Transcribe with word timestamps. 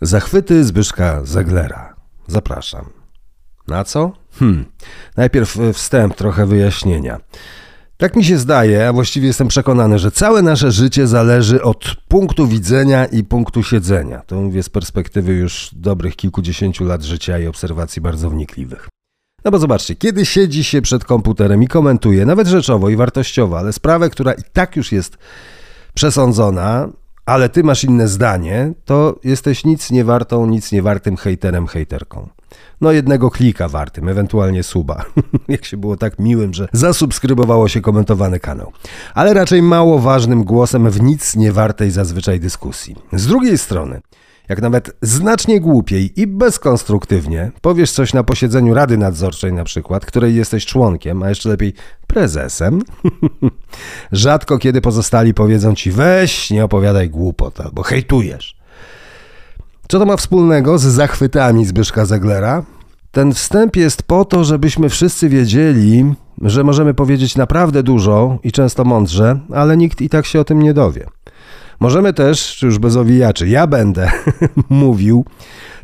Zachwyty 0.00 0.64
Zbyszka 0.64 1.24
Zeglera. 1.24 1.94
Zapraszam. 2.26 2.84
Na 3.68 3.84
co? 3.84 4.12
Hmm. 4.32 4.64
Najpierw 5.16 5.60
e, 5.60 5.72
wstęp, 5.72 6.14
trochę 6.14 6.46
wyjaśnienia. 6.46 7.20
Tak 7.96 8.16
mi 8.16 8.24
się 8.24 8.38
zdaje, 8.38 8.88
a 8.88 8.92
właściwie 8.92 9.26
jestem 9.26 9.48
przekonany, 9.48 9.98
że 9.98 10.10
całe 10.10 10.42
nasze 10.42 10.72
życie 10.72 11.06
zależy 11.06 11.62
od 11.62 11.96
punktu 12.08 12.46
widzenia 12.46 13.04
i 13.06 13.24
punktu 13.24 13.62
siedzenia. 13.62 14.22
To 14.26 14.36
mówię 14.36 14.62
z 14.62 14.68
perspektywy 14.68 15.32
już 15.32 15.70
dobrych 15.72 16.16
kilkudziesięciu 16.16 16.84
lat 16.84 17.02
życia 17.02 17.38
i 17.38 17.46
obserwacji 17.46 18.02
bardzo 18.02 18.30
wnikliwych. 18.30 18.88
No 19.44 19.50
bo 19.50 19.58
zobaczcie, 19.58 19.94
kiedy 19.96 20.26
siedzi 20.26 20.64
się 20.64 20.82
przed 20.82 21.04
komputerem 21.04 21.62
i 21.62 21.68
komentuje, 21.68 22.26
nawet 22.26 22.48
rzeczowo 22.48 22.88
i 22.88 22.96
wartościowo, 22.96 23.58
ale 23.58 23.72
sprawę, 23.72 24.10
która 24.10 24.32
i 24.32 24.42
tak 24.52 24.76
już 24.76 24.92
jest 24.92 25.18
przesądzona, 25.94 26.88
ale 27.28 27.48
ty 27.48 27.64
masz 27.64 27.84
inne 27.84 28.08
zdanie, 28.08 28.72
to 28.84 29.18
jesteś 29.24 29.64
nic 29.64 29.90
nie 29.90 30.04
wartą, 30.04 30.46
nic 30.46 30.72
nie 30.72 30.82
wartym 30.82 31.16
hejterem, 31.16 31.66
hejterką. 31.66 32.28
No 32.80 32.92
jednego 32.92 33.30
klika 33.30 33.68
wartym, 33.68 34.08
ewentualnie 34.08 34.62
suba. 34.62 35.04
Jak 35.48 35.64
się 35.64 35.76
było 35.76 35.96
tak 35.96 36.18
miłym, 36.18 36.54
że 36.54 36.68
zasubskrybowało 36.72 37.68
się 37.68 37.80
komentowany 37.80 38.40
kanał. 38.40 38.72
Ale 39.14 39.34
raczej 39.34 39.62
mało 39.62 39.98
ważnym 39.98 40.44
głosem 40.44 40.90
w 40.90 41.02
nic 41.02 41.36
nie 41.36 41.52
wartej 41.52 41.90
zazwyczaj 41.90 42.40
dyskusji. 42.40 42.96
Z 43.12 43.26
drugiej 43.26 43.58
strony, 43.58 44.00
jak 44.48 44.62
nawet 44.62 44.96
znacznie 45.02 45.60
głupiej 45.60 46.20
i 46.20 46.26
bezkonstruktywnie 46.26 47.50
powiesz 47.60 47.92
coś 47.92 48.14
na 48.14 48.24
posiedzeniu 48.24 48.74
Rady 48.74 48.98
Nadzorczej 48.98 49.52
na 49.52 49.64
przykład, 49.64 50.06
której 50.06 50.34
jesteś 50.34 50.66
członkiem, 50.66 51.22
a 51.22 51.28
jeszcze 51.28 51.48
lepiej 51.48 51.72
prezesem, 52.06 52.82
rzadko 54.12 54.58
kiedy 54.58 54.80
pozostali 54.80 55.34
powiedzą 55.34 55.74
ci 55.74 55.90
weź, 55.90 56.50
nie 56.50 56.64
opowiadaj 56.64 57.10
głupot 57.10 57.60
albo 57.60 57.82
hejtujesz. 57.82 58.58
Co 59.88 59.98
to 59.98 60.06
ma 60.06 60.16
wspólnego 60.16 60.78
z 60.78 60.82
zachwytami 60.82 61.66
Zbyszka 61.66 62.04
Zeglera? 62.04 62.62
Ten 63.10 63.34
wstęp 63.34 63.76
jest 63.76 64.02
po 64.02 64.24
to, 64.24 64.44
żebyśmy 64.44 64.88
wszyscy 64.88 65.28
wiedzieli, 65.28 66.14
że 66.42 66.64
możemy 66.64 66.94
powiedzieć 66.94 67.36
naprawdę 67.36 67.82
dużo 67.82 68.38
i 68.42 68.52
często 68.52 68.84
mądrze, 68.84 69.40
ale 69.54 69.76
nikt 69.76 70.00
i 70.00 70.08
tak 70.08 70.26
się 70.26 70.40
o 70.40 70.44
tym 70.44 70.62
nie 70.62 70.74
dowie. 70.74 71.06
Możemy 71.80 72.12
też, 72.12 72.56
czy 72.56 72.66
już 72.66 72.78
bez 72.78 72.96
owijaczy, 72.96 73.48
ja 73.48 73.66
będę 73.66 74.10
mówił 74.70 75.24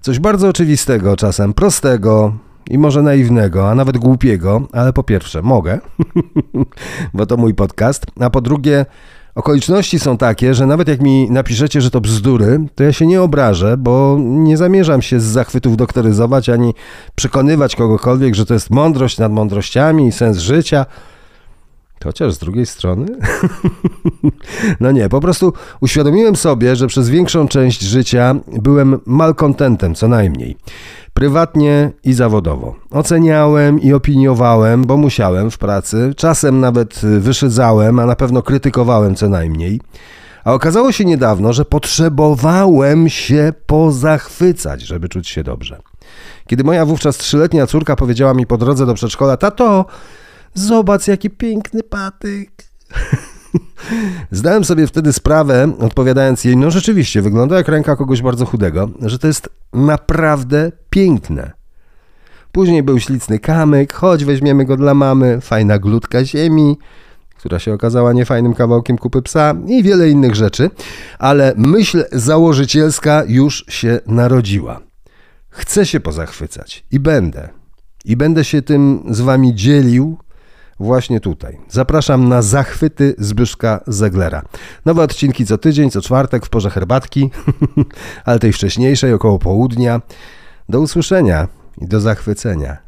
coś 0.01 0.19
bardzo 0.19 0.49
oczywistego, 0.49 1.17
czasem 1.17 1.55
prostego 1.55 2.35
i 2.71 2.79
może 2.79 3.03
naiwnego, 3.03 3.71
a 3.71 3.75
nawet 3.75 3.99
głupiego, 3.99 4.69
ale 4.73 4.93
po 4.93 5.03
pierwsze 5.03 5.43
mogę, 5.43 5.81
bo 7.15 7.27
to 7.27 7.37
mój 7.37 7.55
podcast, 7.55 8.07
a 8.21 8.31
po 8.31 8.41
drugie 8.41 8.87
okoliczności 9.35 9.99
są 9.99 10.17
takie, 10.17 10.55
że 10.55 10.67
nawet 10.67 10.89
jak 10.89 11.01
mi 11.01 11.31
napiszecie, 11.31 11.81
że 11.81 11.91
to 11.91 12.01
bzdury, 12.01 12.61
to 12.75 12.85
ja 12.85 12.93
się 12.93 13.07
nie 13.07 13.23
obrażę, 13.23 13.77
bo 13.77 14.17
nie 14.21 14.57
zamierzam 14.57 15.03
się 15.03 15.21
z 15.21 15.25
zachwytów 15.25 15.77
doktoryzować 15.77 16.49
ani 16.49 16.75
przekonywać 17.15 17.77
kogokolwiek, 17.77 18.35
że 18.35 18.47
to 18.47 18.55
jest 18.55 18.71
mądrość 18.71 19.19
nad 19.19 19.33
mądrościami 19.33 20.07
i 20.07 20.13
sens 20.13 20.39
życia. 20.39 20.87
Chociaż 22.05 22.35
z 22.35 22.39
drugiej 22.39 22.67
strony. 22.67 23.07
no 24.81 24.93
nie, 24.93 25.09
po 25.09 25.21
prostu 25.21 25.53
uświadomiłem 25.81 26.37
sobie, 26.37 26.77
że 26.77 26.87
przez 26.87 27.09
większą 27.09 27.49
część 27.49 27.83
życia 27.83 28.35
byłem 28.53 29.01
malkontentem, 29.07 29.95
co 29.95 30.09
najmniej. 30.09 30.57
Prywatnie 31.15 31.91
i 32.05 32.13
zawodowo. 32.13 32.75
Oceniałem 32.91 33.81
i 33.81 33.93
opiniowałem, 33.93 34.85
bo 34.85 34.97
musiałem 34.97 35.51
w 35.51 35.59
pracy. 35.59 36.13
Czasem 36.17 36.61
nawet 36.61 37.01
wyszydzałem, 37.19 37.99
a 37.99 38.07
na 38.07 38.17
pewno 38.17 38.43
krytykowałem 38.43 39.15
co 39.15 39.29
najmniej. 39.29 39.81
A 40.45 40.53
okazało 40.53 40.93
się 40.93 41.05
niedawno, 41.05 41.53
że 41.53 41.65
potrzebowałem 41.65 43.09
się 43.09 43.53
pozachwycać, 43.67 44.83
żeby 44.83 45.09
czuć 45.09 45.29
się 45.29 45.43
dobrze. 45.43 45.81
Kiedy 46.47 46.65
moja 46.65 46.87
wówczas 46.87 47.17
trzyletnia 47.17 47.67
córka 47.67 47.97
powiedziała 47.97 48.35
mi 48.35 48.47
po 48.47 48.59
drodze 48.59 48.87
do 48.87 48.95
przedszkola: 48.95 49.37
Tato, 49.37 49.85
Zobacz, 50.55 51.09
jaki 51.09 51.31
piękny 51.31 51.83
patyk. 51.83 52.51
Zdałem 54.31 54.65
sobie 54.65 54.87
wtedy 54.87 55.13
sprawę, 55.13 55.73
odpowiadając 55.79 56.45
jej, 56.45 56.57
no 56.57 56.71
rzeczywiście, 56.71 57.23
wygląda 57.23 57.57
jak 57.57 57.69
ręka 57.69 57.97
kogoś 57.97 58.23
bardzo 58.23 58.47
chudego, 58.47 58.91
że 59.01 59.19
to 59.19 59.27
jest 59.27 59.49
naprawdę 59.73 60.73
piękne. 60.91 61.53
Później 62.53 62.83
był 62.83 63.01
ślicny 63.01 63.39
kamyk, 63.39 63.93
choć 63.93 64.25
weźmiemy 64.25 64.65
go 64.65 64.77
dla 64.77 64.95
mamy, 64.95 65.41
fajna 65.41 65.79
glutka 65.79 66.25
ziemi, 66.25 66.77
która 67.37 67.59
się 67.59 67.73
okazała 67.73 68.13
niefajnym 68.13 68.55
kawałkiem 68.55 68.99
kupy 68.99 69.23
psa 69.23 69.55
i 69.67 69.83
wiele 69.83 70.11
innych 70.11 70.35
rzeczy, 70.35 70.71
ale 71.19 71.53
myśl 71.57 72.05
założycielska 72.13 73.23
już 73.29 73.65
się 73.69 74.01
narodziła. 74.07 74.81
Chcę 75.49 75.87
się 75.87 76.01
pozachwycać 76.01 76.85
i 76.91 77.01
będę. 77.01 77.49
I 78.05 78.17
będę 78.17 78.45
się 78.45 78.63
tym 78.63 79.05
z 79.11 79.21
wami 79.21 79.55
dzielił, 79.55 80.19
właśnie 80.81 81.21
tutaj. 81.21 81.59
Zapraszam 81.69 82.29
na 82.29 82.43
zachwyty 82.43 83.15
Zbyszka 83.19 83.81
Zeglera. 83.87 84.43
Nowe 84.85 85.03
odcinki 85.03 85.47
co 85.47 85.59
tydzień, 85.59 85.91
co 85.91 86.01
czwartek 86.01 86.47
w 86.47 86.49
porze 86.49 86.71
herbatki, 86.71 87.31
ale 88.25 88.39
tej 88.39 88.53
wcześniejszej 88.53 89.13
około 89.13 89.39
południa. 89.39 90.01
Do 90.69 90.81
usłyszenia 90.81 91.49
i 91.79 91.87
do 91.87 92.01
zachwycenia. 92.01 92.84